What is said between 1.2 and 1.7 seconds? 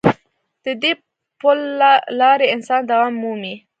پل